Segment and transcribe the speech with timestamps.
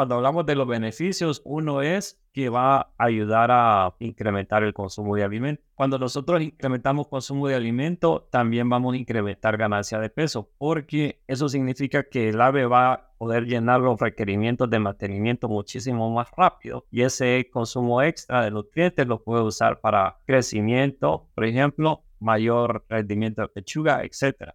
[0.00, 5.14] Cuando hablamos de los beneficios, uno es que va a ayudar a incrementar el consumo
[5.14, 5.62] de alimentos.
[5.74, 11.50] Cuando nosotros incrementamos consumo de alimento, también vamos a incrementar ganancia de peso, porque eso
[11.50, 16.86] significa que el ave va a poder llenar los requerimientos de mantenimiento muchísimo más rápido
[16.90, 23.42] y ese consumo extra de nutrientes lo puede usar para crecimiento, por ejemplo, mayor rendimiento
[23.42, 24.54] de pechuga, etc.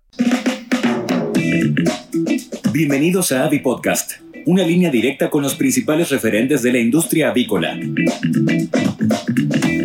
[2.74, 7.80] Bienvenidos a Avi Podcast, una línea directa con los principales referentes de la industria avícola.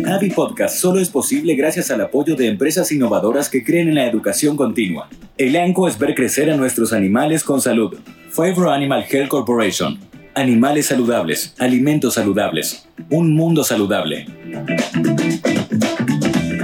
[0.07, 4.05] Avi Podcast solo es posible gracias al apoyo de empresas innovadoras que creen en la
[4.05, 5.09] educación continua.
[5.37, 7.97] El ANCO es ver crecer a nuestros animales con salud.
[8.29, 9.99] Favor Animal Health Corporation.
[10.35, 14.27] Animales saludables, alimentos saludables, un mundo saludable.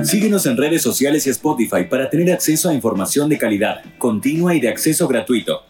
[0.04, 4.62] Síguenos en redes sociales y Spotify para tener acceso a información de calidad, continua y
[4.62, 5.64] de acceso gratuito.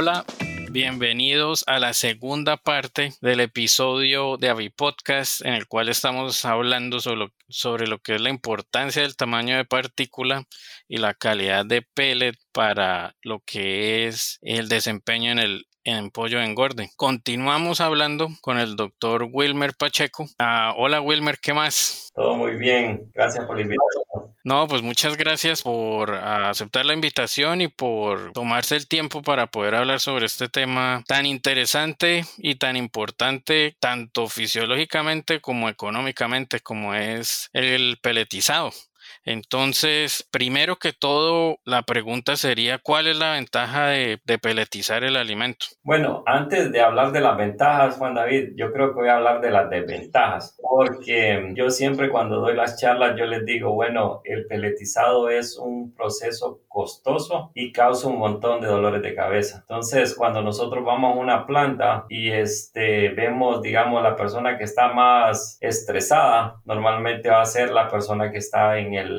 [0.00, 0.24] Hola,
[0.70, 7.00] bienvenidos a la segunda parte del episodio de Avi Podcast en el cual estamos hablando
[7.00, 10.44] sobre lo, sobre lo que es la importancia del tamaño de partícula
[10.86, 16.40] y la calidad de pellet para lo que es el desempeño en el en Pollo
[16.42, 16.90] Engorde.
[16.96, 20.28] Continuamos hablando con el doctor Wilmer Pacheco.
[20.38, 22.10] Ah, hola Wilmer, ¿qué más?
[22.14, 24.34] Todo muy bien, gracias por la invitación.
[24.44, 29.74] No, pues muchas gracias por aceptar la invitación y por tomarse el tiempo para poder
[29.74, 37.50] hablar sobre este tema tan interesante y tan importante, tanto fisiológicamente como económicamente, como es
[37.52, 38.72] el peletizado.
[39.28, 45.66] Entonces, primero que todo, la pregunta sería, ¿cuál es la ventaja de, peletizar el alimento?
[45.82, 49.42] Bueno, antes de hablar de las ventajas, Juan David, yo creo que voy a hablar
[49.42, 54.46] de las desventajas, porque yo siempre cuando doy las charlas, yo les digo, bueno, el
[54.46, 59.58] peletizado es un proceso costoso y causa un montón de dolores de cabeza.
[59.60, 64.90] Entonces, cuando nosotros vamos a una planta y este, vemos, digamos, la persona que está
[64.94, 69.17] más estresada, normalmente va a ser la persona que está en el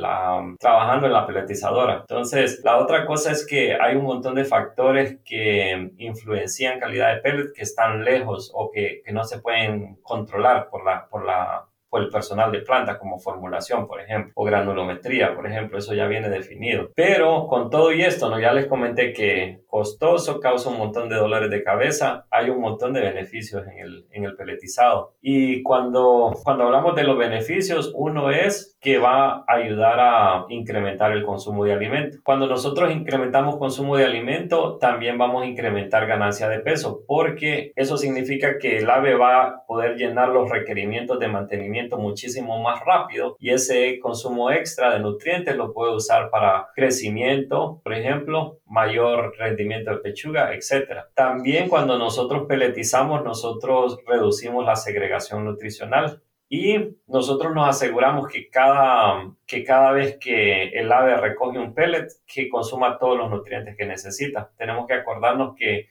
[0.60, 2.00] trabajando en la peletizadora.
[2.02, 7.22] Entonces, la otra cosa es que hay un montón de factores que influencian calidad de
[7.22, 11.69] pellet que están lejos o que, que no se pueden controlar por la, por la
[11.90, 16.08] por el personal de planta, como formulación, por ejemplo, o granulometría, por ejemplo, eso ya
[16.08, 16.92] viene definido.
[16.96, 18.40] Pero con todo y esto, ¿no?
[18.40, 22.94] ya les comenté que costoso, causa un montón de dolores de cabeza, hay un montón
[22.94, 25.14] de beneficios en el, en el peletizado.
[25.22, 31.12] Y cuando, cuando hablamos de los beneficios, uno es que va a ayudar a incrementar
[31.12, 32.18] el consumo de alimento.
[32.24, 37.98] Cuando nosotros incrementamos consumo de alimento, también vamos a incrementar ganancia de peso, porque eso
[37.98, 43.36] significa que el ave va a poder llenar los requerimientos de mantenimiento muchísimo más rápido
[43.40, 49.92] y ese consumo extra de nutrientes lo puede usar para crecimiento, por ejemplo, mayor rendimiento
[49.92, 51.06] de pechuga, etc.
[51.14, 59.32] También cuando nosotros peletizamos, nosotros reducimos la segregación nutricional y nosotros nos aseguramos que cada,
[59.46, 63.86] que cada vez que el ave recoge un pellet, que consuma todos los nutrientes que
[63.86, 64.50] necesita.
[64.58, 65.90] Tenemos que acordarnos que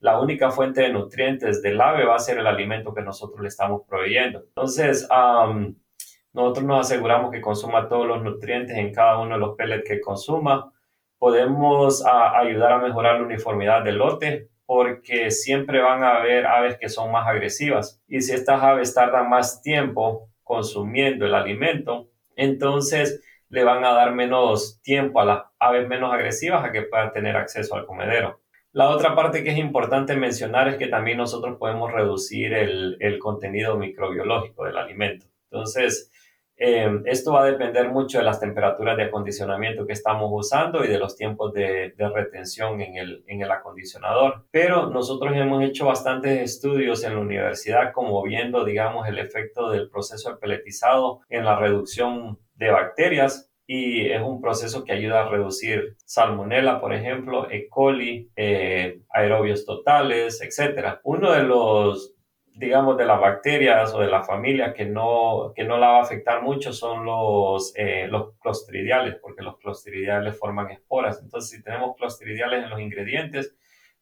[0.00, 3.48] la única fuente de nutrientes del ave va a ser el alimento que nosotros le
[3.48, 4.40] estamos proveyendo.
[4.40, 5.06] Entonces,
[6.32, 10.00] nosotros nos aseguramos que consuma todos los nutrientes en cada uno de los pellets que
[10.00, 10.72] consuma.
[11.18, 16.88] Podemos ayudar a mejorar la uniformidad del lote porque siempre van a haber aves que
[16.88, 18.00] son más agresivas.
[18.08, 24.14] Y si estas aves tardan más tiempo consumiendo el alimento, entonces le van a dar
[24.14, 28.40] menos tiempo a las aves menos agresivas a que puedan tener acceso al comedero.
[28.72, 33.18] La otra parte que es importante mencionar es que también nosotros podemos reducir el, el
[33.18, 35.26] contenido microbiológico del alimento.
[35.50, 36.10] Entonces,
[36.62, 40.88] eh, esto va a depender mucho de las temperaturas de acondicionamiento que estamos usando y
[40.88, 44.44] de los tiempos de, de retención en el, en el, acondicionador.
[44.50, 49.88] Pero nosotros hemos hecho bastantes estudios en la universidad como viendo, digamos, el efecto del
[49.88, 55.28] proceso de peletizado en la reducción de bacterias y es un proceso que ayuda a
[55.28, 57.68] reducir salmonella, por ejemplo, E.
[57.68, 60.98] coli, eh, aerobios totales, etc.
[61.04, 62.12] Uno de los
[62.52, 66.02] digamos, de las bacterias o de la familia que no, que no la va a
[66.02, 71.20] afectar mucho son los, eh, los clostridiales, porque los clostridiales forman esporas.
[71.22, 73.54] Entonces, si tenemos clostridiales en los ingredientes,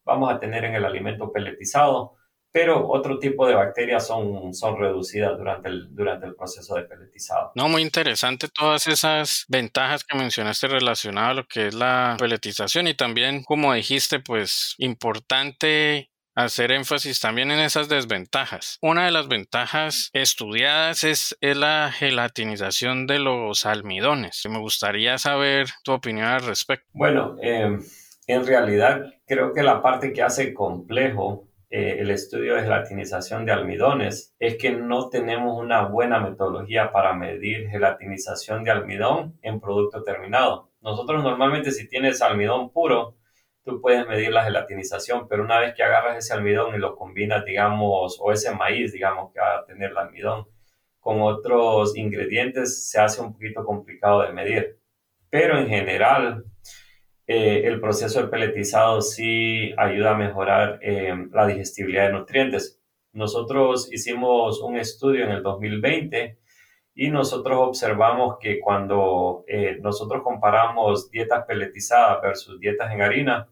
[0.03, 2.15] vamos a tener en el alimento peletizado,
[2.61, 7.53] pero otro tipo de bacterias son, son reducidas durante el, durante el proceso de peletizado.
[7.55, 12.89] No, muy interesante todas esas ventajas que mencionaste relacionadas a lo que es la peletización
[12.89, 18.79] y también, como dijiste, pues importante hacer énfasis también en esas desventajas.
[18.83, 24.43] Una de las ventajas estudiadas es, la gelatinización de los almidones.
[24.51, 26.89] Me gustaría saber tu opinión al respecto.
[26.93, 27.85] Bueno, em,
[28.27, 33.53] en realidad creo que la parte que hace complejo eh, el estudio de gelatinización de
[33.53, 40.03] almidones es que no tenemos una buena metodología para medir gelatinización de almidón en producto
[40.03, 40.71] terminado.
[40.81, 43.17] Nosotros normalmente si tienes almidón puro,
[43.65, 47.45] tú puedes medir la gelatinización, pero una vez que agarras ese almidón y lo combinas,
[47.45, 50.47] digamos, o ese maíz, digamos, que va a tener el almidón,
[51.01, 54.79] con otros ingredientes, se hace un poquito complicado de medir.
[55.31, 56.45] Pero en general,
[57.31, 62.81] eh, el proceso de peletizado sí ayuda a mejorar eh, la digestibilidad de nutrientes.
[63.13, 66.39] Nosotros hicimos un estudio en el 2020
[66.95, 73.47] y nosotros observamos que cuando eh, nosotros comparamos dietas peletizadas versus dietas en harina,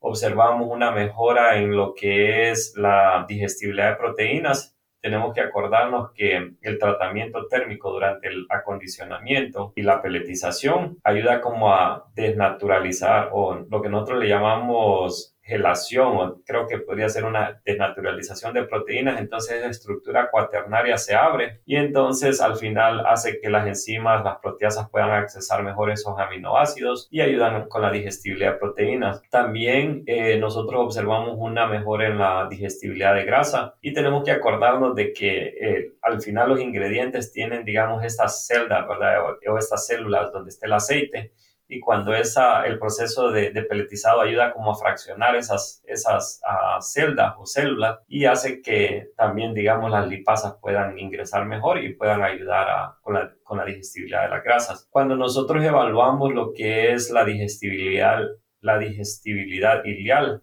[0.00, 6.52] observamos una mejora en lo que es la digestibilidad de proteínas tenemos que acordarnos que
[6.60, 13.82] el tratamiento térmico durante el acondicionamiento y la peletización ayuda como a desnaturalizar o lo
[13.82, 19.60] que nosotros le llamamos gelación, o creo que podría ser una desnaturalización de proteínas, entonces
[19.60, 24.88] la estructura cuaternaria se abre y entonces al final hace que las enzimas, las proteasas
[24.90, 29.22] puedan accesar mejor esos aminoácidos y ayudan con la digestibilidad de proteínas.
[29.28, 34.94] También eh, nosotros observamos una mejora en la digestibilidad de grasa y tenemos que acordarnos
[34.94, 39.16] de que eh, al final los ingredientes tienen, digamos, estas celdas, ¿verdad?
[39.48, 41.32] o estas células donde está el aceite
[41.70, 46.82] y cuando esa, el proceso de, de, peletizado ayuda como a fraccionar esas, esas uh,
[46.82, 52.24] celdas o células y hace que también, digamos, las lipasas puedan ingresar mejor y puedan
[52.24, 54.88] ayudar a, con, la, con la digestibilidad de las grasas.
[54.90, 58.20] Cuando nosotros evaluamos lo que es la digestibilidad,
[58.60, 60.42] la digestibilidad ileal,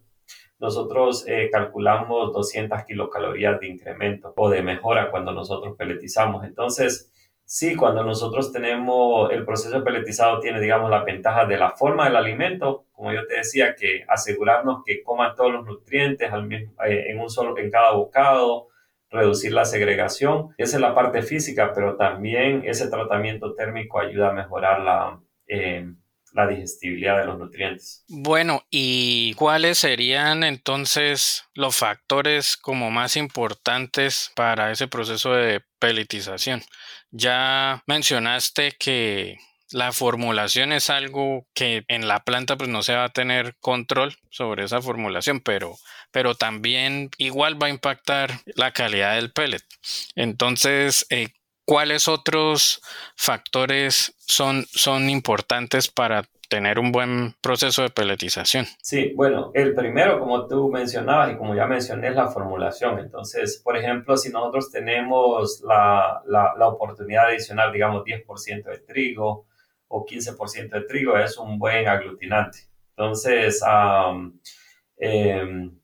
[0.59, 6.45] nosotros eh, calculamos 200 kilocalorías de incremento o de mejora cuando nosotros peletizamos.
[6.45, 7.11] Entonces,
[7.49, 12.17] Sí, cuando nosotros tenemos el proceso peletizado, tiene, digamos, la ventaja de la forma del
[12.17, 17.29] alimento, como yo te decía, que asegurarnos que coman todos los nutrientes eh, en un
[17.29, 18.67] solo, en cada bocado,
[19.09, 20.53] reducir la segregación.
[20.57, 25.89] Esa es la parte física, pero también ese tratamiento térmico ayuda a mejorar la, eh,
[26.49, 28.03] digestibilidad de los nutrientes.
[28.09, 36.61] Bueno, ¿y cuáles serían entonces los factores como más importantes para ese proceso de peletización?
[37.19, 39.39] Ya mencionaste que
[39.71, 44.15] la formulación es algo que en la planta pues no se va a tener control
[44.29, 45.75] sobre esa formulación, pero,
[46.11, 49.63] pero también igual va a impactar la calidad del pellet.
[50.15, 51.29] Entonces, eh,
[51.65, 52.81] ¿cuáles otros
[53.15, 58.65] factores son, son importantes para tener un buen proceso de peletización?
[58.81, 62.99] Sí, bueno, el primero, como tú mencionabas y como ya mencioné, es la formulación.
[62.99, 69.45] Entonces, por ejemplo, si nosotros tenemos la, la, oportunidad de adicionar, digamos, 10% de trigo
[69.87, 72.59] o 15% de trigo, es un buen aglutinante.
[72.95, 73.61] Entonces,
[74.97, 75.79] em,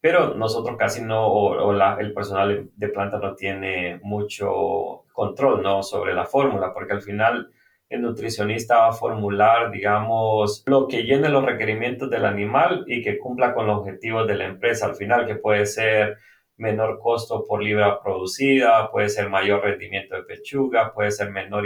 [0.00, 5.82] pero nosotros casi no, o, el personal de planta no tiene mucho control, ¿no?
[5.82, 7.50] Sobre la fórmula, porque al final
[7.90, 13.18] el nutricionista va a formular, digamos, lo que llene los requerimientos del animal y que
[13.18, 16.16] cumpla con los objetivos de la empresa al final, que puede ser
[16.56, 21.64] menor costo por libra producida, puede ser mayor rendimiento de pechuga, puede ser menor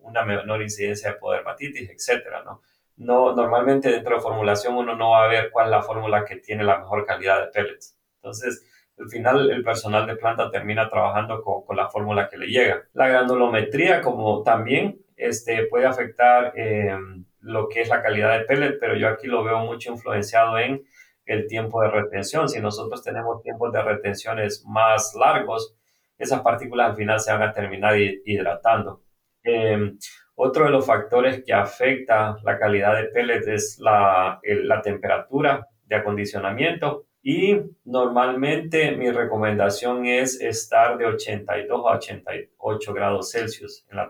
[0.00, 2.62] una menor incidencia de podermatitis, etcétera, ¿no?
[2.96, 6.36] No, normalmente dentro de formulación uno no va a ver cuál es la fórmula que
[6.36, 7.96] tiene la mejor calidad de pellets.
[8.16, 8.66] Entonces,
[8.98, 12.82] al final el personal de planta termina trabajando con, la fórmula que le llega.
[12.94, 18.78] La granulometría como también este, puede afectar em, lo que es la calidad de pellet,
[18.80, 20.84] pero yo aquí lo veo mucho influenciado en
[21.26, 22.48] el tiempo de retención.
[22.48, 25.76] Si nosotros tenemos tiempos de retenciones más largos,
[26.18, 29.02] esas partículas al final se van a terminar hidratando.
[29.42, 29.98] Em,
[30.34, 35.96] otro de los factores que afecta la calidad de pellet es la, la temperatura de
[35.96, 44.08] acondicionamiento y normalmente mi recomendación es estar de 82 a 88 grados Celsius en, la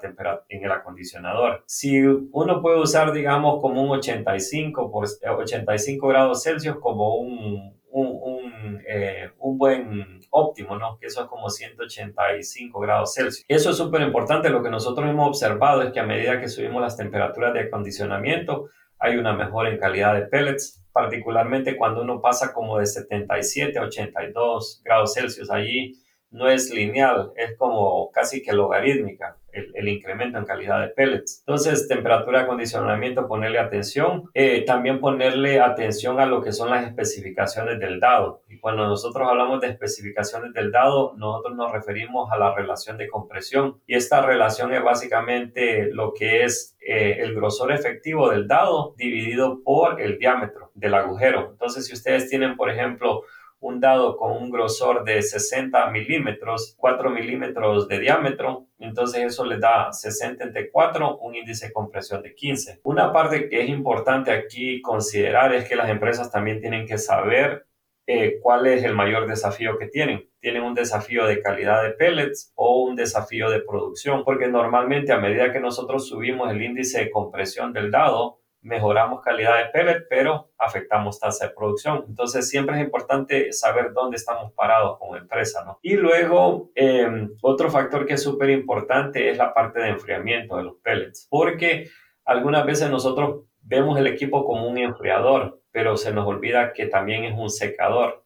[0.48, 1.64] en el acondicionador.
[1.66, 8.82] Si uno puede usar, digamos, como un 85, por, 85 grados Celsius como un, un,
[8.86, 10.98] eh, un, buen óptimo, ¿no?
[10.98, 13.44] Que eso es como 185 grados Celsius.
[13.48, 14.50] Eso es súper importante.
[14.50, 18.68] Lo que nosotros hemos observado es que a medida que subimos las temperaturas de acondicionamiento,
[18.98, 23.82] hay una mejora en calidad de pellets particularmente cuando uno pasa como de 77 a
[23.82, 25.50] 82 grados Celsius.
[25.50, 25.94] Allí
[26.30, 29.36] no es lineal, es como casi que logarítmica
[29.74, 31.42] el, incremento en calidad de pellets.
[31.46, 34.30] Entonces, temperatura, acondicionamiento, ponerle atención.
[34.34, 38.42] Eh, también ponerle atención a lo que son las especificaciones del dado.
[38.48, 43.08] Y cuando nosotros hablamos de especificaciones del dado, nosotros nos referimos a la relación de
[43.08, 43.80] compresión.
[43.86, 49.62] Y esta relación es básicamente lo que es eh, el grosor efectivo del dado dividido
[49.62, 51.50] por el diámetro del agujero.
[51.52, 53.24] Entonces, si ustedes tienen, por ejemplo,
[53.60, 59.58] un dado con un grosor de 60 milímetros, 4 milímetros de diámetro, entonces eso le
[59.58, 62.80] da 60 entre 4, un índice de compresión de 15.
[62.84, 67.66] Una parte que es importante aquí considerar es que las empresas también tienen que saber
[68.10, 70.30] eh, cuál es el mayor desafío que tienen.
[70.40, 75.18] Tienen un desafío de calidad de pellets o un desafío de producción, porque normalmente a
[75.18, 80.50] medida que nosotros subimos el índice de compresión del dado, mejoramos calidad de pellet, pero
[80.58, 82.04] afectamos tasa de producción.
[82.08, 85.78] Entonces, siempre es importante saber dónde estamos parados como empresa, ¿no?
[85.82, 90.64] Y luego, em, otro factor que es súper importante es la parte de enfriamiento de
[90.64, 91.88] los pellets, porque
[92.24, 97.24] algunas veces nosotros vemos el equipo como un enfriador, pero se nos olvida que también
[97.24, 98.24] es un secador.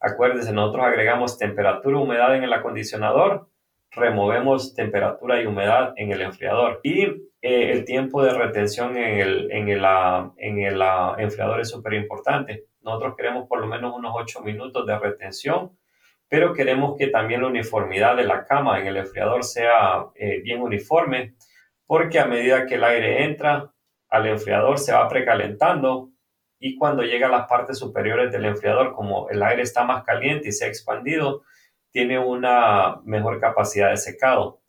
[0.00, 3.48] Acuérdense, nosotros agregamos temperatura, humedad en el acondicionador,
[3.94, 6.80] removemos temperatura y humedad en el enfriador.
[6.82, 7.04] Y
[7.40, 11.70] eh, el tiempo de retención en el, en el, ah, en el ah, enfriador es
[11.70, 12.64] súper importante.
[12.80, 15.78] Nosotros queremos por lo menos unos 8 minutos de retención,
[16.28, 20.60] pero queremos que también la uniformidad de la cama en el enfriador sea eh, bien
[20.60, 21.34] uniforme,
[21.86, 23.70] porque a medida que el aire entra
[24.08, 26.10] al enfriador se va precalentando
[26.58, 30.48] y cuando llega a las partes superiores del enfriador, como el aire está más caliente
[30.48, 31.42] y se ha expandido,
[31.94, 34.60] tiene una mejor capacidad de secado.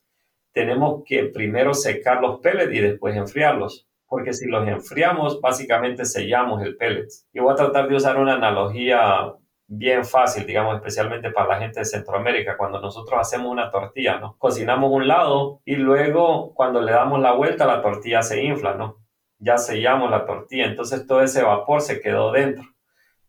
[0.54, 6.62] Tenemos que primero secar los pellets y después enfriarlos, porque si los enfriamos, básicamente sellamos
[6.62, 7.08] el pellet.
[7.34, 9.34] Y voy a tratar de usar una analogía
[9.66, 14.36] bien fácil, digamos, especialmente para la gente de Centroamérica, cuando nosotros hacemos una tortilla, ¿no?
[14.38, 18.98] Cocinamos un lado y luego cuando le damos la vuelta, la tortilla se infla, ¿no?
[19.40, 22.66] Ya sellamos la tortilla, entonces todo ese vapor se quedó dentro.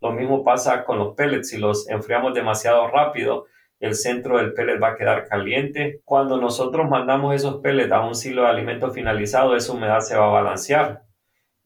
[0.02, 3.46] Lo mismo pasa con los pellets, si los enfriamos demasiado rápido,
[3.80, 6.00] el centro del pellet va a quedar caliente.
[6.04, 10.26] Cuando nosotros mandamos esos pellets a un silo de alimento finalizado, esa humedad se va
[10.26, 11.06] a balancear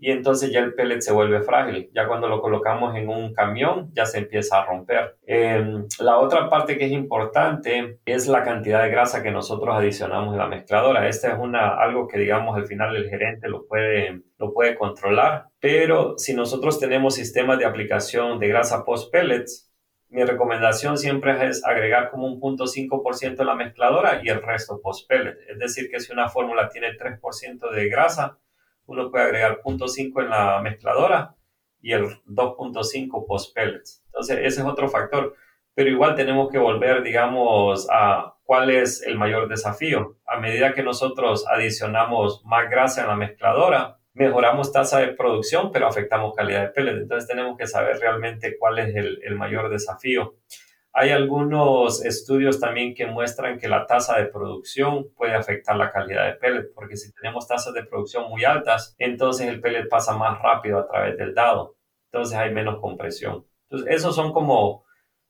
[0.01, 1.91] y entonces ya el pellet se vuelve frágil.
[1.95, 5.19] Ya cuando lo colocamos en un camión, ya se empieza a romper.
[5.27, 10.33] Em, la otra parte que es importante es la cantidad de grasa que nosotros adicionamos
[10.33, 11.07] en la mezcladora.
[11.07, 15.49] Este es una, algo que, digamos, al final el gerente lo puede, lo puede controlar.
[15.61, 19.70] Pero si nosotros tenemos sistemas de aplicación de grasa post-pellets,
[20.11, 25.39] mi recomendación siempre es agregar como un 0.5% en la mezcladora y el resto post-pellet.
[25.49, 28.39] Es decir, que si una fórmula tiene 3% de grasa,
[28.87, 31.37] uno puede agregar 0.5 en la mezcladora
[31.81, 33.83] y el 2.5 post-pellet.
[34.07, 35.37] Entonces, ese es otro factor.
[35.75, 40.17] Pero igual tenemos que volver, digamos, a cuál es el mayor desafío.
[40.27, 45.87] A medida que nosotros adicionamos más grasa en la mezcladora, mejoramos tasa de producción, pero
[45.87, 47.03] afectamos calidad de pellet.
[47.03, 50.37] Entonces tenemos que saber realmente cuál es el, el, mayor desafío.
[50.93, 56.27] Hay algunos estudios también que muestran que la tasa de producción puede afectar la calidad
[56.27, 60.41] de pellet, porque si tenemos tasas de producción muy altas, entonces el pellet pasa más
[60.43, 61.77] rápido a través del dado.
[62.13, 63.47] Entonces hay menos compresión.
[63.69, 64.85] Entonces esos son como,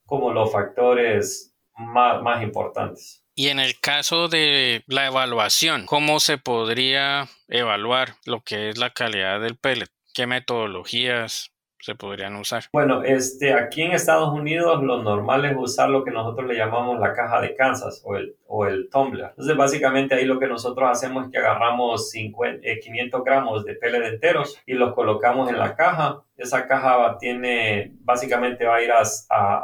[0.07, 3.20] como los factores más, más importantes.
[3.41, 8.91] Y en el caso de la evaluación, ¿cómo se podría evaluar lo que es la
[8.91, 9.89] calidad del pellet?
[10.13, 11.51] ¿Qué metodologías
[11.81, 12.65] se podrían usar?
[12.73, 16.99] Bueno, este, aquí en Estados Unidos lo normal es usar lo que nosotros le llamamos
[17.01, 18.89] la caja de Kansas o el, o el.
[18.93, 23.75] Entonces, básicamente ahí lo que nosotros hacemos es que agarramos 500 500 eh, gramos de
[23.75, 26.23] pellet enteros y los colocamos en la caja.
[26.37, 29.03] Esa caja tiene, básicamente va a ir a,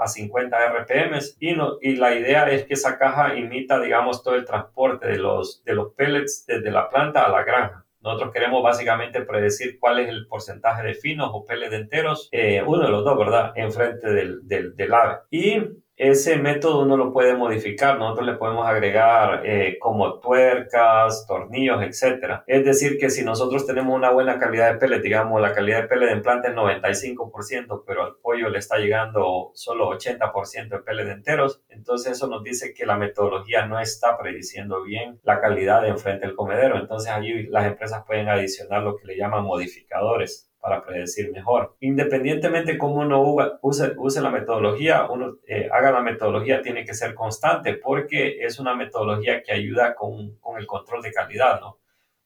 [0.02, 4.34] a, 50 RPM y, no, y la idea es que esa caja imita, digamos, todo
[4.34, 7.85] el transporte de los, de los pellets desde la planta a la granja.
[8.06, 12.62] Nosotros queremos básicamente predecir cuál es el porcentaje de finos o peles de enteros, eh,
[12.64, 15.16] uno de los dos, ¿verdad?, enfrente del, del, del ave.
[15.28, 15.60] Y
[15.96, 22.42] ese método uno lo puede modificar, nosotros le podemos agregar eh, como tuercas, tornillos, etc.
[22.46, 25.88] Es decir, que si nosotros tenemos una buena calidad de pellet, digamos la calidad de
[25.88, 31.08] pellet de implante es 95%, pero al pollo le está llegando solo 80% de pellet
[31.08, 35.88] enteros, entonces eso nos dice que la metodología no está prediciendo bien la calidad de
[35.88, 36.76] enfrente del comedero.
[36.78, 41.76] Entonces allí las empresas pueden adicionar lo que le llaman modificadores para predecir mejor.
[41.78, 43.22] Independientemente cómo uno
[43.62, 48.74] use, la metodología, uno eh, haga la metodología, tiene que ser constante porque es una
[48.74, 51.78] metodología que ayuda con, con el control de calidad, ¿no?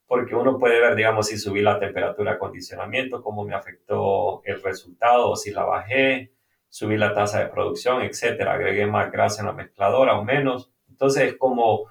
[0.06, 4.62] Porque uno puede ver, digamos, si subí la temperatura de acondicionamiento, cómo me afectó el
[4.62, 6.32] resultado, si la bajé,
[6.70, 10.72] subí la tasa de producción, etcétera, agregué más grasa en la mezcladora o menos.
[10.88, 11.88] Entonces, como,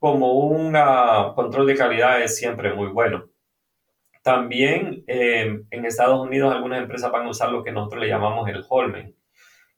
[0.00, 0.76] como un
[1.36, 3.28] control de calidad es siempre muy bueno.
[4.26, 8.48] También eh, en Estados Unidos algunas empresas van a usar lo que nosotros le llamamos
[8.48, 9.14] el Holmen.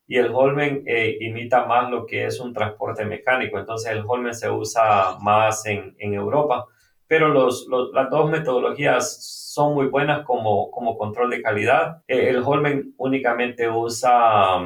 [0.07, 3.59] Y el Holmen eh, imita más lo que es un transporte mecánico.
[3.59, 6.65] Entonces el Holmen se usa más en, en Europa.
[7.07, 12.03] Pero los, las dos metodologías son muy buenas como, como control de calidad.
[12.09, 14.61] Eh, el Holmen únicamente usa,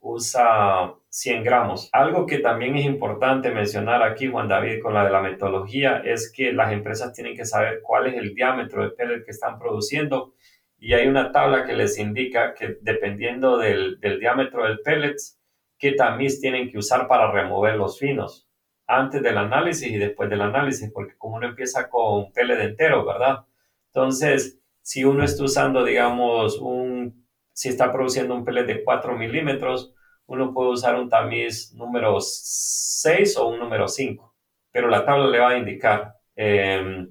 [0.00, 1.88] usa 100 gramos.
[1.92, 6.32] Algo que también es importante mencionar aquí, Juan David, con la de la metodología, es
[6.34, 10.34] que las empresas tienen que saber cuál es el diámetro de pellet que están produciendo
[10.80, 15.16] y hay una tabla que les indica que dependiendo del, diámetro del pellet,
[15.76, 18.48] qué tamiz tienen que usar para remover los finos
[18.86, 23.44] antes del análisis y después del análisis, porque como uno empieza con pellet entero, ¿verdad?
[23.88, 29.94] Entonces, si uno está usando, digamos, un, si está produciendo un pellet de 4 milímetros,
[30.28, 34.34] uno puede usar un tamiz número 6 o un número 5,
[34.70, 36.14] pero la tabla le va a indicar.
[36.36, 37.08] Em,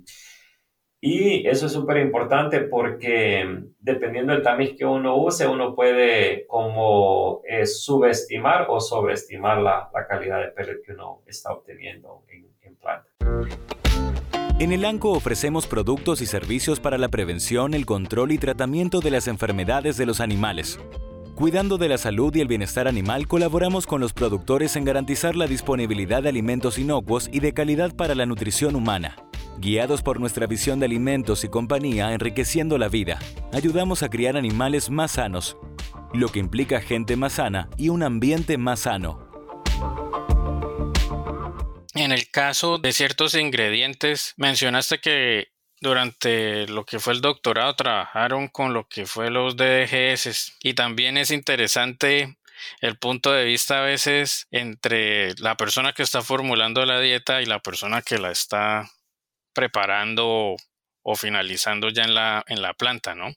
[1.01, 7.41] y eso es súper importante porque dependiendo del tamiz que uno use, uno puede como
[7.47, 13.09] eh, subestimar o sobreestimar la, calidad de pellet que uno está obteniendo en, en planta.
[14.59, 19.11] En el ANCO ofrecemos productos y servicios para la prevención, el control y tratamiento de
[19.11, 20.79] las enfermedades de los animales.
[21.37, 25.45] Cuidando de la salud y el bienestar animal, colaboramos con los productores en garantizar la
[25.45, 29.17] disponibilidad de alimentos inocuos y de calidad para la nutrición humana.
[29.59, 33.19] Guiados por nuestra visión de alimentos y compañía enriqueciendo la vida,
[33.53, 35.57] ayudamos a criar animales más sanos,
[36.11, 39.29] lo que implica gente más sana y un ambiente más sano.
[41.93, 48.47] En el caso de ciertos ingredientes, mencionaste que durante lo que fue el doctorado trabajaron
[48.47, 52.37] con lo que fue los DDGS y también es interesante
[52.81, 57.45] el punto de vista a veces entre la persona que está formulando la dieta y
[57.45, 58.89] la persona que la está
[59.53, 60.55] preparando
[61.03, 63.33] o finalizando ya en la, en la planta, ¿no?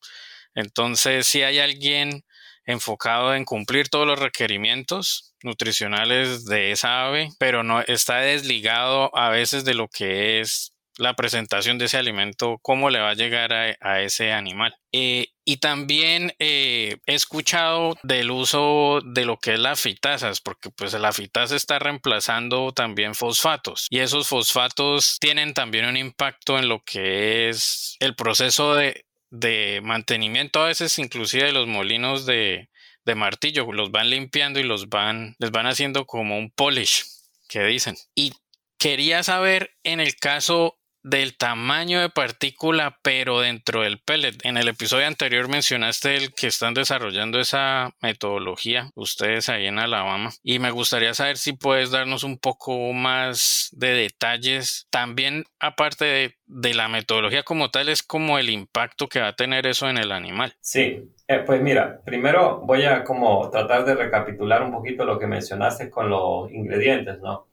[0.54, 2.24] Entonces, si hay alguien
[2.64, 9.30] enfocado en cumplir todos los requerimientos nutricionales de esa ave, pero no está desligado a
[9.30, 13.52] veces de lo que es la presentación de ese alimento, cómo le va a llegar
[13.52, 14.74] a, ese animal.
[14.92, 20.70] Eh, y también eh, he escuchado del uso de lo que es la fitasas, porque
[20.70, 26.68] pues la fitasa está reemplazando también fosfatos y esos fosfatos tienen también un impacto en
[26.68, 32.68] lo que es el proceso de, de mantenimiento a veces inclusive de los molinos de,
[33.04, 37.04] de martillo, los van limpiando y los van, les van haciendo como un polish
[37.48, 37.96] que dicen.
[38.14, 38.32] Y
[38.78, 44.34] quería saber en el caso del tamaño de partícula, pero dentro del pellet.
[44.44, 50.30] En el episodio anterior mencionaste el que están desarrollando esa metodología, ustedes ahí en Alabama,
[50.42, 54.86] y me gustaría saber si puedes darnos un poco más de detalles.
[54.90, 59.66] También, aparte de, la metodología como tal, es como el impacto que va a tener
[59.66, 60.54] eso en el animal.
[60.60, 65.26] Sí, eh, pues mira, primero voy a como tratar de recapitular un poquito lo que
[65.26, 67.49] mencionaste con los ingredientes, ¿no?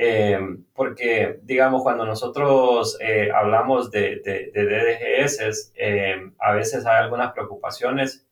[0.00, 0.38] Eh,
[0.74, 8.24] porque, digamos, cuando nosotros eh, hablamos de, de, DDGS, eh, a veces hay algunas preocupaciones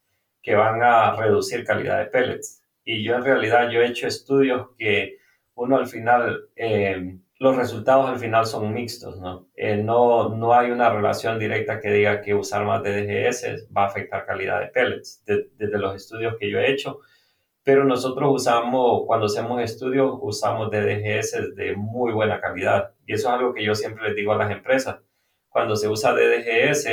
[0.43, 2.63] que van a reducir calidad de pellets.
[2.85, 5.19] Y yo en realidad, yo he hecho estudios que
[5.57, 6.49] uno al final,
[7.41, 9.49] los resultados al final son mixtos, ¿no?
[9.83, 14.25] no, no hay una relación directa que diga que usar más DDGS va a afectar
[14.25, 15.25] calidad de pellets.
[15.27, 17.01] desde los estudios que yo he hecho,
[17.67, 22.95] pero nosotros usamos, cuando hacemos estudios, usamos DDGS de muy buena calidad.
[23.05, 25.01] Y eso es algo que yo siempre les digo a las empresas.
[25.49, 26.87] Cuando se usa DDGS,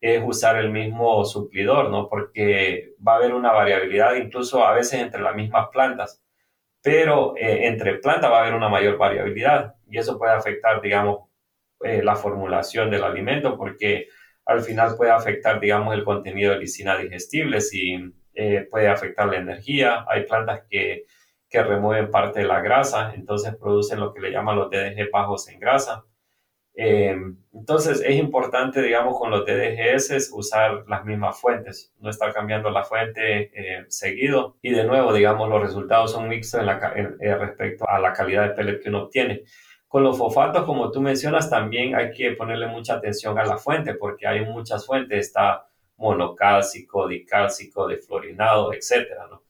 [0.00, 2.08] es usar el mismo suplidor, ¿no?
[2.08, 6.22] Porque va a haber una variabilidad incluso a veces entre las mismas plantas,
[6.80, 11.28] pero eh, entre plantas va a haber una mayor variabilidad y eso puede afectar, digamos,
[11.84, 14.08] eh, la formulación del alimento porque
[14.46, 19.38] al final puede afectar, digamos, el contenido de lisina digestible si eh, puede afectar la
[19.38, 20.06] energía.
[20.08, 21.06] Hay plantas que,
[21.50, 25.48] que, remueven parte de la grasa, entonces producen lo que le llaman los DDG bajos
[25.48, 26.04] en grasa.
[26.74, 27.16] Eh,
[27.52, 32.84] entonces es importante, digamos, con los DDGS usar las mismas fuentes, no estar cambiando la
[32.84, 34.56] fuente eh, seguido.
[34.62, 38.54] Y de nuevo, digamos, los resultados son mixtos en la, respecto a la calidad de
[38.54, 39.42] pellet que uno obtiene.
[39.88, 43.94] Con los fosfatos, como tú mencionas, también hay que ponerle mucha atención a la fuente
[43.94, 45.26] porque hay muchas fuentes.
[45.26, 45.68] Está
[45.98, 49.42] monocálcico, dicálcico, deflorinado, etcétera, ¿no?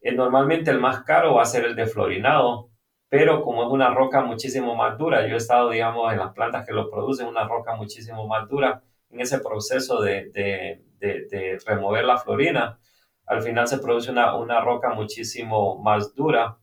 [0.00, 2.70] Eh, normalmente el más caro va a ser el deflorinado,
[3.08, 6.66] pero como es una roca muchísimo más dura, yo he estado, digamos, en las plantas
[6.66, 10.80] que lo producen, una roca muchísimo más dura, en ese proceso de,
[11.66, 12.78] remover la florina,
[13.26, 16.58] al final se produce una, una roca muchísimo más dura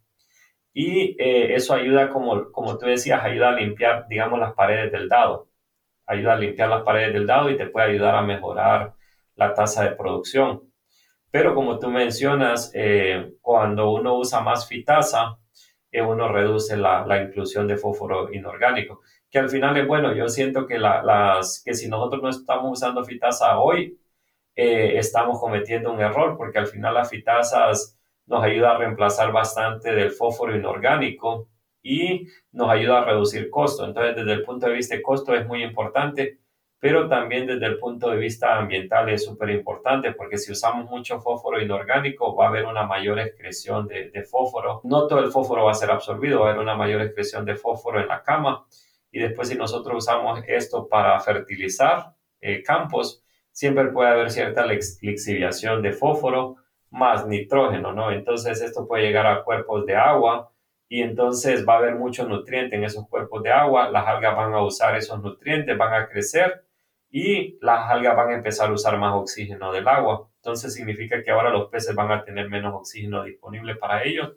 [0.79, 5.09] y eh, eso ayuda, como, como tú decías, ayuda a limpiar, digamos, las paredes del
[5.09, 5.49] dado.
[6.05, 8.93] Ayuda a limpiar las paredes del dado y te puede ayudar a mejorar
[9.37, 10.63] la tasa de producción.
[11.31, 15.37] Pero como tú mencionas, eh, cuando uno usa más fitasa,
[15.91, 20.13] eh, uno reduce la, la, inclusión de fósforo inorgánico, que al final es bueno.
[20.13, 23.99] Yo siento que, las, que si nosotros no estamos usando fitasa hoy,
[24.55, 29.93] eh, estamos cometiendo un error, porque al final las fitasas nos ayuda a reemplazar bastante
[29.93, 31.49] del fósforo inorgánico
[31.81, 33.85] y nos ayuda a reducir costo.
[33.85, 36.39] Entonces, desde el punto de vista de costo es muy importante
[36.79, 41.19] pero también desde el punto de vista ambiental es súper importante porque si usamos mucho
[41.19, 44.81] fósforo inorgánico va a haber una mayor excreción de, fósforo.
[44.83, 47.55] No todo el fósforo va a ser absorbido, va a haber una mayor excreción de
[47.55, 48.65] fósforo en la cama
[49.11, 55.81] y después si nosotros usamos esto para fertilizar eh, campos, siempre puede haber cierta lixiviación
[55.81, 56.57] de fósforo
[56.91, 58.11] más nitrógeno, ¿no?
[58.11, 60.51] Entonces esto puede llegar a cuerpos de agua
[60.87, 64.53] y entonces va a haber mucho nutriente en esos cuerpos de agua, las algas van
[64.53, 66.66] a usar esos nutrientes, van a crecer
[67.17, 70.29] y las algas van a empezar a usar más oxígeno del agua.
[70.35, 74.33] Entonces significa que ahora los peces van a tener menos oxígeno disponible para ellos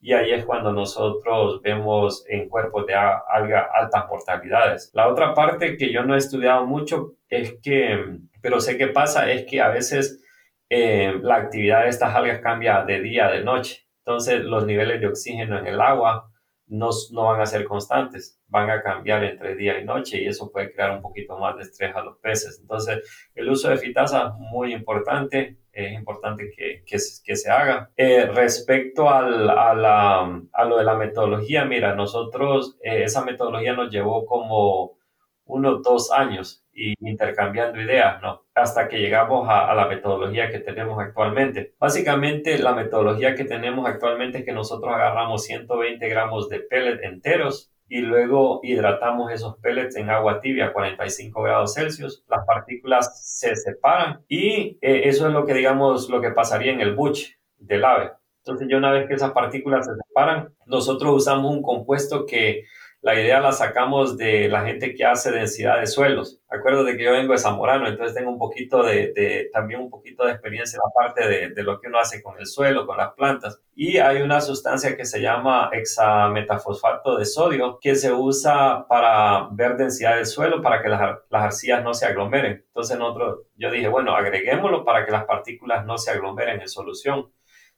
[0.00, 4.90] y ahí es cuando nosotros vemos en cuerpos de alga altas mortalidades.
[4.92, 9.30] La otra parte que yo no he estudiado mucho es que, pero sé que pasa,
[9.30, 10.20] es que a veces
[10.68, 13.86] eh, la actividad de estas algas cambia de día a de noche.
[14.04, 16.28] Entonces los niveles de oxígeno en el agua
[16.68, 20.50] no, no van a ser constantes, van a cambiar entre día y noche y eso
[20.50, 22.58] puede crear un poquito más de estrés a los peces.
[22.60, 27.90] Entonces, el uso de fitasa muy importante, es importante que, que, que se haga.
[27.96, 33.74] Eh, respecto al, a, la, a, lo de la metodología, mira, nosotros, eh, esa metodología
[33.74, 34.98] nos llevó como
[35.44, 38.42] unos dos años y intercambiando ideas, ¿no?
[38.54, 41.74] Hasta que llegamos a, la metodología que tenemos actualmente.
[41.80, 47.72] Básicamente, la metodología que tenemos actualmente es que nosotros agarramos 120 gramos de pellet enteros
[47.88, 52.24] y luego hidratamos esos pellets en agua tibia a 45 grados Celsius.
[52.28, 56.80] Las partículas se separan y eh, eso es lo que, digamos, lo que pasaría en
[56.80, 58.12] el buche del ave.
[58.44, 62.64] Entonces, ya una vez que esas partículas se separan, nosotros usamos un compuesto que
[63.06, 66.40] la idea la sacamos de la gente que hace densidad de suelos.
[66.48, 70.26] Acuerdo de que yo vengo de Zamorano, entonces tengo un poquito de, también un poquito
[70.26, 73.12] de experiencia en la parte de, lo que uno hace con el suelo, con las
[73.12, 73.60] plantas.
[73.76, 79.76] Y hay una sustancia que se llama hexametafosfato de sodio que se usa para ver
[79.76, 82.64] densidad del suelo para que las, las arcillas no se aglomeren.
[82.66, 87.30] Entonces nosotros, yo dije, bueno, agreguémoslo para que las partículas no se aglomeren en solución.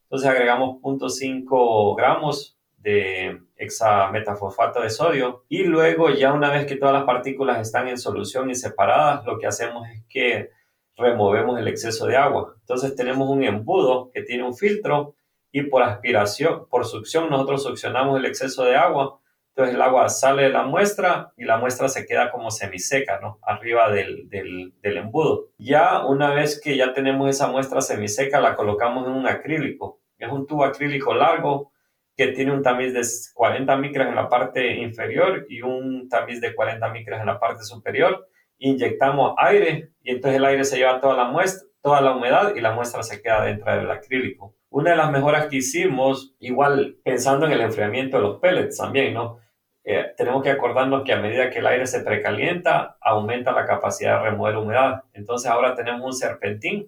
[0.05, 6.93] Entonces agregamos 0.5 gramos de hexametafosfato de sodio y luego ya una vez que todas
[6.93, 10.49] las partículas están en solución y separadas, lo que hacemos es que
[10.95, 12.55] removemos el exceso de agua.
[12.59, 15.15] Entonces tenemos un embudo que tiene un filtro
[15.51, 19.19] y por aspiración, por succión, nosotros succionamos el exceso de agua.
[19.49, 23.39] Entonces el agua sale de la muestra y la muestra se queda como semiseca, ¿no?
[23.41, 25.47] Arriba del, del, del embudo.
[25.57, 29.99] Ya una vez que ya tenemos esa muestra semiseca, la colocamos en un acrílico.
[30.17, 31.71] Es un tubo acrílico largo
[32.19, 33.01] que tiene un tamiz de
[33.33, 37.63] 40 micras en la parte inferior y un tamiz de 40 micras en la parte
[37.63, 38.27] superior.
[38.57, 42.59] Inyectamos aire y entonces el aire se lleva toda la muestra, toda la humedad y
[42.59, 44.53] la muestra se queda dentro del acrílico.
[44.69, 49.13] Una de las mejoras que hicimos, igual pensando en el enfriamiento de los pellets también,
[49.13, 49.39] ¿no?
[49.85, 54.17] Eh, tenemos que acordarnos que a medida que el aire se precalienta, aumenta la capacidad
[54.17, 55.03] de remover humedad.
[55.13, 56.85] Entonces ahora tenemos un serpentín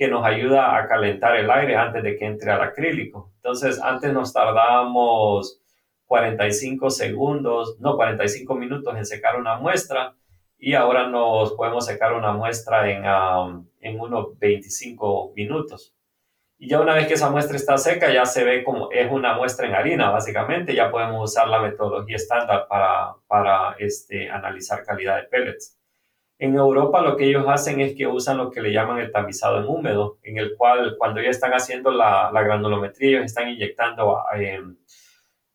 [0.00, 3.34] que nos ayuda a calentar el aire antes de que entre al acrílico.
[3.36, 5.60] Entonces, antes nos tardábamos
[6.06, 10.14] 45 segundos, no, 45 minutos en secar una muestra
[10.56, 15.94] y ahora nos podemos secar una muestra en, um, en unos 25 minutos.
[16.56, 19.34] Y ya una vez que esa muestra está seca, ya se ve como es una
[19.34, 20.74] muestra en harina, básicamente.
[20.74, 25.78] Ya podemos usar la metodología estándar para, para este, analizar calidad de pellets.
[26.42, 29.58] En Europa lo que ellos hacen es que usan lo que le llaman el tamizado
[29.58, 34.74] en húmedo, en el cual cuando ya están haciendo la, granulometría, ellos están inyectando em,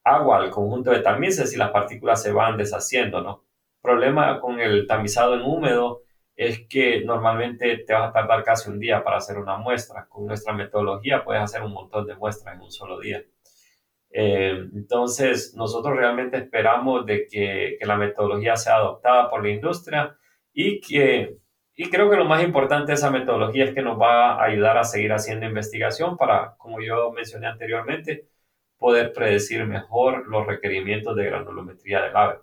[0.03, 3.45] agua al conjunto de tamices y las partículas se van deshaciendo, ¿no?
[3.81, 6.03] Problema con el tamizado en húmedo
[6.35, 10.05] es que normalmente te vas a tardar casi un día para hacer una muestra.
[10.07, 13.23] Con nuestra metodología puedes hacer un montón de muestras en un solo día.
[14.11, 20.15] Em, entonces, nosotros realmente esperamos de que, que la metodología sea adoptada por la industria
[20.55, 21.37] y que
[21.75, 24.77] y creo que lo más importante de esa metodología es que nos va a ayudar
[24.77, 28.29] a seguir haciendo investigación para, como yo mencioné anteriormente,
[28.77, 32.39] poder predecir mejor los requerimientos de granulometría del ave.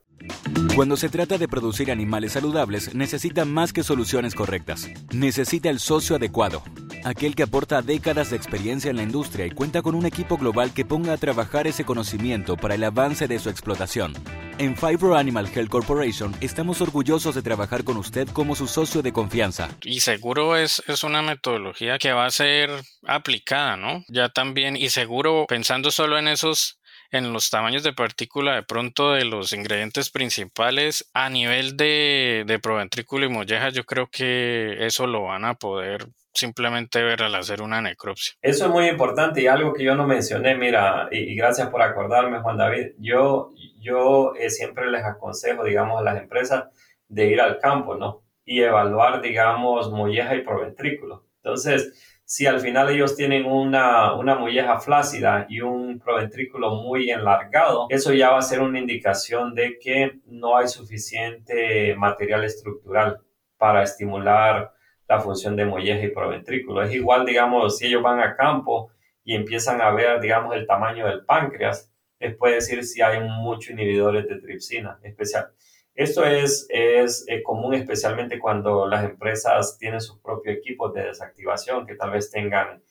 [0.75, 4.89] Cuando se trata de producir animales saludables, necesita más que soluciones correctas.
[5.13, 6.63] Necesita el socio adecuado,
[7.05, 10.73] aquel que aporta décadas de experiencia en la industria y cuenta con un equipo global
[10.73, 14.15] que ponga a trabajar ese conocimiento para el avance de su explotación.
[14.59, 19.13] En Fibro Animal Health Corporation estamos orgullosos de trabajar con usted como su socio de
[19.13, 19.69] confianza.
[19.83, 22.71] Y seguro es, es una metodología que va a ser
[23.07, 24.05] aplicada, ¿no?
[24.09, 26.79] Ya también, y seguro pensando solo en esos
[27.13, 32.59] en los tamaños de partícula de pronto de los ingredientes principales a nivel de, de
[32.59, 37.63] proventrículo y molleja yo creo que eso lo van a poder simplemente ver al hacer
[37.63, 38.35] una necropsia.
[38.41, 42.41] Eso es muy importante y algo que yo no mencioné, mira, y, gracias por acordarme
[42.41, 46.65] Juan David, yo, yo eh, siempre les aconsejo, digamos, a las empresas
[47.09, 48.23] de ir al campo, ¿no?
[48.45, 51.27] Y evaluar, digamos, molleja y proventrículo.
[51.43, 57.89] Entonces, si al final ellos tienen una, una molleja flácida y un proventrículo muy enlargado,
[57.91, 63.21] eso ya va a ser una indicación de que no hay suficiente material estructural
[63.59, 64.73] para estimular
[65.07, 66.83] la función de molleja y proventrículo.
[66.83, 68.91] Es igual, digamos, si ellos van a campo
[69.23, 73.73] y empiezan a ver, digamos, el tamaño del páncreas, les puede decir si hay muchos
[73.73, 75.49] inhibidores de tripsina especial.
[75.95, 81.87] Esto es, es eh, común especialmente cuando las empresas tienen sus propios equipos de desactivación,
[81.87, 82.83] que tal vez tengan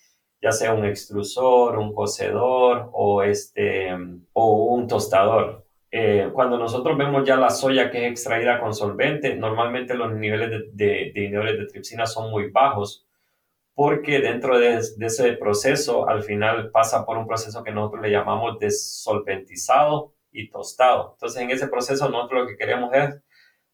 [0.41, 3.89] ya sea un extrusor, un cocedor o, este,
[4.33, 5.65] o un tostador.
[5.91, 10.49] Eh, cuando nosotros vemos ya la soya que es extraída con solvente, normalmente los niveles
[10.49, 13.05] de, de, inhibidores de tripsina son muy bajos
[13.73, 18.11] porque dentro de, de, ese proceso al final pasa por un proceso que nosotros le
[18.11, 21.11] llamamos desolventizado y tostado.
[21.13, 23.21] Entonces, en ese proceso nosotros lo que queremos es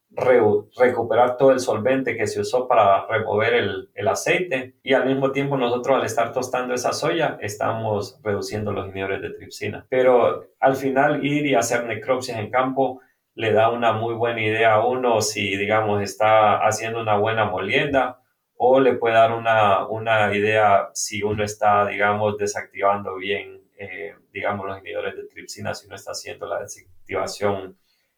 [0.10, 5.32] recuperar todo el solvente que se usó para remover el, el, aceite y al mismo
[5.32, 9.86] tiempo nosotros al estar tostando esa soya estamos reduciendo los inhibidores de tripsina.
[9.90, 13.02] Pero al final ir y hacer necropsias en campo
[13.36, 18.22] le da una muy buena idea a uno si digamos está haciendo una buena molienda
[18.56, 24.66] o le puede dar una, una idea si uno está digamos desactivando bien eh, digamos,
[24.66, 27.78] los inhibidores de tripsina si no está haciendo la desactivación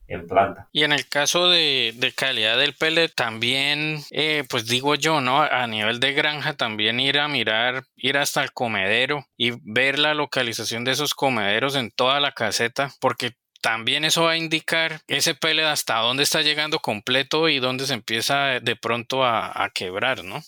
[0.09, 0.67] en planta.
[0.71, 5.41] Y en el caso de, calidad del pellet, también, eh, pues digo yo, ¿no?
[5.41, 10.15] A nivel de granja, también ir a mirar, ir hasta el comedero y ver la
[10.15, 15.35] localización de esos comederos en toda la caseta, porque también eso va a indicar ese
[15.35, 20.23] pellet hasta dónde está llegando completo y dónde se empieza de pronto a, a quebrar,
[20.23, 20.41] ¿no?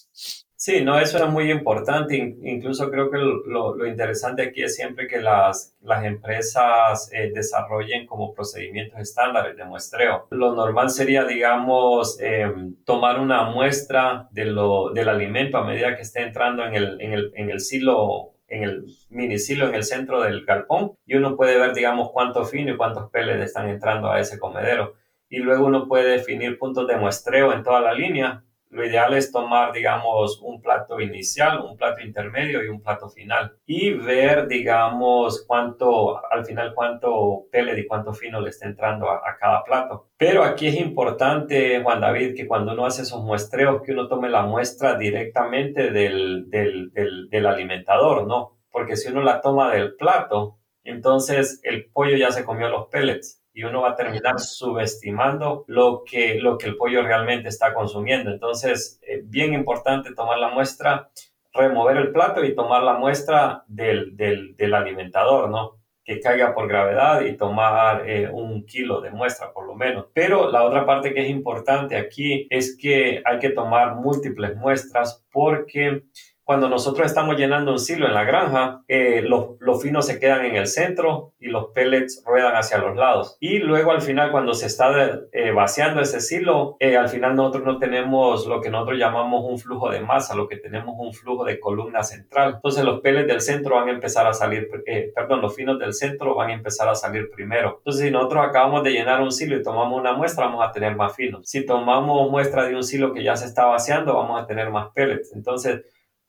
[0.63, 2.15] Sí, no, eso es muy importante.
[2.15, 8.31] Incluso creo que lo, interesante aquí es siempre que las, las empresas eh, desarrollen como
[8.31, 10.27] procedimientos estándares de muestreo.
[10.29, 16.03] Lo normal sería, digamos, em, tomar una muestra de lo, del alimento a medida que
[16.03, 19.83] esté entrando en el, en el, en el silo en el mini silo en el
[19.83, 24.11] centro del galpón y uno puede ver, digamos, cuánto fino y cuántos pellets están entrando
[24.11, 24.93] a ese comedero.
[25.27, 29.31] Y luego uno puede definir puntos de muestreo en toda la línea lo ideal es
[29.31, 35.43] tomar, digamos, un plato inicial, un plato intermedio y un plato final y ver, digamos,
[35.45, 40.07] cuánto, al final, cuánto pellet y cuánto fino le está entrando a, cada plato.
[40.17, 44.29] Pero aquí es importante, Juan David, que cuando uno hace esos muestreos, que uno tome
[44.29, 48.57] la muestra directamente del, del, del, del alimentador, ¿no?
[48.71, 53.40] Porque si uno la toma del plato, entonces el pollo ya se comió los pellets
[53.53, 58.31] y uno va a terminar subestimando lo que, lo que el pollo realmente está consumiendo.
[58.31, 61.09] Entonces, eh, bien importante tomar la muestra,
[61.53, 65.81] remover el plato y tomar la muestra del, del, del alimentador, ¿no?
[66.03, 70.07] que caiga por gravedad y tomar eh, un kilo de muestra por lo menos.
[70.13, 75.23] Pero la otra parte que es importante aquí es que hay que tomar múltiples muestras
[75.31, 76.03] porque
[76.43, 80.45] cuando nosotros estamos llenando un silo en la granja, eh, los, los, finos se quedan
[80.45, 83.37] en el centro y los pellets ruedan hacia los lados.
[83.39, 84.91] Y luego al final, cuando se está
[85.31, 89.59] eh, vaciando ese silo, eh, al final nosotros no tenemos lo que nosotros llamamos un
[89.59, 92.55] flujo de masa, lo que tenemos un flujo de columna central.
[92.55, 94.67] Entonces los pellets del centro van a empezar a salir,
[95.15, 97.75] perdón, los finos del centro van a empezar a salir primero.
[97.77, 100.95] Entonces si nosotros acabamos de llenar un silo y tomamos una muestra, vamos a tener
[100.95, 101.47] más finos.
[101.47, 104.89] Si tomamos muestra de un silo que ya se está vaciando, vamos a tener más
[104.93, 105.33] pellets.
[105.33, 105.81] Entonces,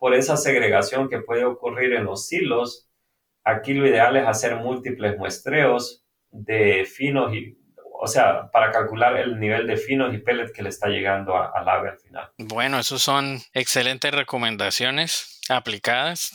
[0.03, 2.88] por esa segregación que puede ocurrir en los silos,
[3.45, 7.57] aquí lo ideal es hacer múltiples muestreos de finos y
[8.01, 11.69] o sea, para calcular el nivel de finos y pellet que le está llegando al
[11.69, 12.33] ave al final.
[12.37, 16.33] Bueno, esas son excelentes recomendaciones aplicadas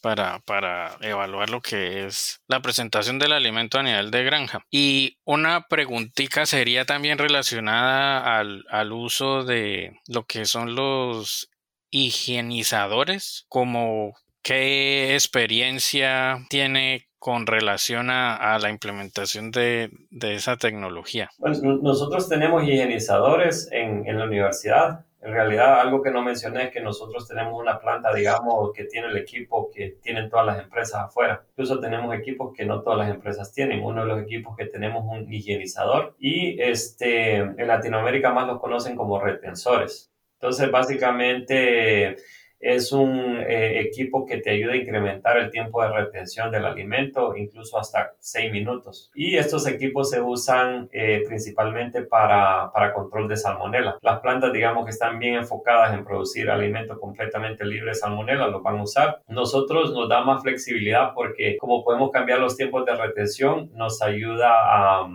[0.00, 4.64] para, para, evaluar lo que es la presentación del alimento a nivel de granja.
[4.70, 11.50] Y una preguntita sería también relacionada al, al uso de lo que son los
[11.90, 21.30] higienizadores, como qué experiencia tiene con relación a, la implementación de, esa tecnología?
[21.38, 26.70] Pues nosotros tenemos higienizadores en, en la universidad en realidad, algo que no mencioné es
[26.70, 31.06] que nosotros tenemos una planta, digamos, que tiene el equipo que tienen todas las empresas
[31.06, 31.44] afuera.
[31.50, 33.82] Incluso tenemos equipos que no todas las empresas tienen.
[33.82, 38.94] Uno de los equipos que tenemos un higienizador y este, en Latinoamérica más los conocen
[38.94, 40.12] como retensores.
[40.40, 42.16] Entonces, básicamente
[42.60, 47.36] es un eh, equipo que te ayuda a incrementar el tiempo de retención del alimento,
[47.36, 49.10] incluso hasta 6 minutos.
[49.14, 53.98] Y estos equipos se usan eh, principalmente para, para control de salmonela.
[54.02, 58.60] Las plantas, digamos que están bien enfocadas en producir alimento completamente libre de salmonela, lo
[58.60, 59.22] van a usar.
[59.28, 64.50] Nosotros nos da más flexibilidad porque como podemos cambiar los tiempos de retención, nos ayuda
[64.50, 65.08] a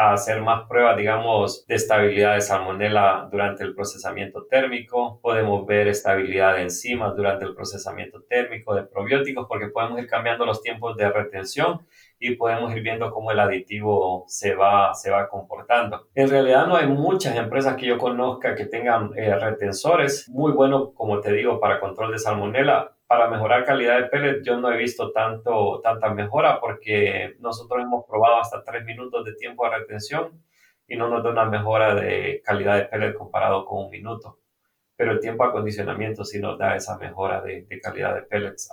[0.00, 5.20] a hacer más pruebas, digamos, de estabilidad de salmonela durante el procesamiento térmico.
[5.20, 10.46] Podemos ver estabilidad de enzimas durante el procesamiento térmico, de probióticos, porque podemos ir cambiando
[10.46, 11.86] los tiempos de retención
[12.18, 16.06] y podemos ir viendo cómo el aditivo se va, se va comportando.
[16.14, 20.94] En realidad no hay muchas empresas que yo conozca que tengan eh, retensores muy buenos,
[20.94, 24.76] como te digo, para control de salmonela para mejorar calidad de pellet yo no he
[24.76, 30.40] visto tanto, tanta mejora porque nosotros hemos probado hasta tres minutos de tiempo de retención
[30.86, 34.38] y no nos da una mejora de calidad de pellet comparado con un minuto.
[34.94, 38.70] Pero el tiempo de acondicionamiento sí nos da esa mejora de, calidad de pellets.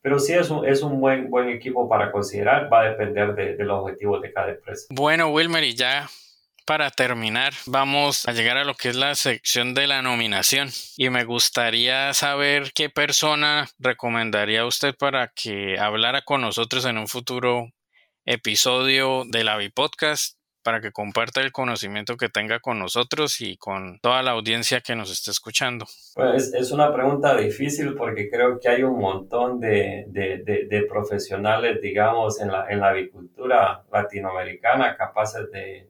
[0.00, 3.56] pero sí es un, es un buen, buen equipo para considerar, va a depender de,
[3.56, 4.86] de los objetivos de cada empresa.
[4.88, 6.08] Bueno, Wilmer, y ya
[6.70, 10.70] para terminar, vamos a llegar a lo que es la sección de la nominación.
[10.96, 17.08] Y me gustaría saber qué persona recomendaría usted para que hablara con nosotros en un
[17.08, 17.72] futuro
[18.24, 23.98] episodio de la Bipodcast para que comparta el conocimiento que tenga con nosotros y con
[24.00, 25.86] toda la audiencia que nos esté escuchando?
[26.14, 31.80] Pues es una pregunta difícil porque creo que hay un montón de, de, de, profesionales,
[31.80, 35.88] digamos, en la, en la avicultura latinoamericana capaces de,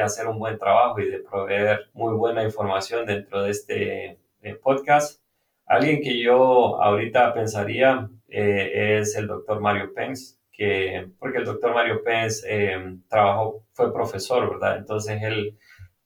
[0.00, 4.18] hacer un buen trabajo y de proveer muy buena información dentro de este
[4.62, 5.22] podcast.
[5.66, 11.74] Alguien que yo ahorita pensaría eh, es el doctor Mario Pence que, porque el doctor
[11.74, 14.78] Mario Pence eh, trabajó, fue profesor, ¿verdad?
[14.78, 15.58] Entonces él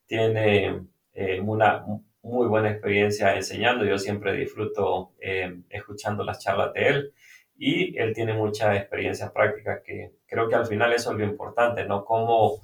[0.07, 0.83] tiene
[1.13, 1.85] eh, una
[2.23, 3.85] muy buena experiencia enseñando.
[3.85, 7.13] Yo siempre disfruto eh, escuchando las charlas de él
[7.59, 11.85] y él tiene mucha experiencia práctica que creo que al final eso es lo importante,
[11.87, 12.05] ¿no?
[12.05, 12.61] Cómo,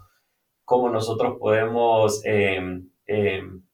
[0.64, 2.23] cómo nosotros podemos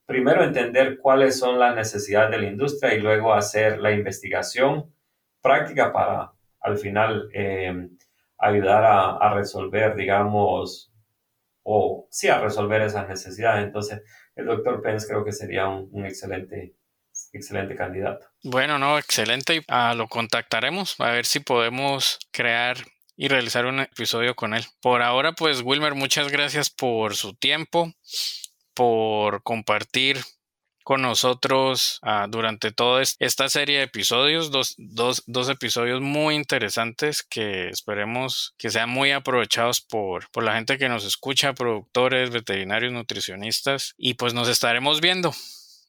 [0.08, 4.90] primero entender cuáles son las necesidades de la industria y luego hacer la investigación
[5.42, 7.28] práctica para al final
[8.38, 10.92] ayudar a, resolver, digamos,
[11.62, 13.64] o sí, a resolver esas necesidades.
[13.64, 14.02] Entonces,
[14.36, 16.74] el doctor Pence creo que sería un, excelente
[17.32, 18.26] excelente candidato.
[18.44, 19.64] Bueno, no, excelente.
[19.66, 22.76] Ah, lo contactaremos a ver si podemos crear
[23.16, 24.64] y realizar un episodio con él.
[24.80, 27.92] Por ahora, pues Wilmer, muchas gracias por su tiempo,
[28.72, 30.18] por compartir
[30.88, 37.22] con nosotros ah, durante toda esta serie de episodios, dos, dos, dos, episodios muy interesantes
[37.22, 42.90] que esperemos que sean muy aprovechados por, por la gente que nos escucha, productores, veterinarios,
[42.90, 45.30] nutricionistas, y pues nos estaremos viendo.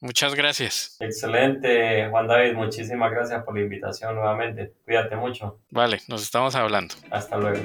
[0.02, 0.98] Muchas gracias.
[1.00, 2.52] Excelente, Juan David.
[2.52, 4.74] Muchísimas gracias por la invitación nuevamente.
[4.84, 5.60] Cuídate mucho.
[5.70, 6.94] Vale, nos estamos hablando.
[7.10, 7.64] Hasta luego.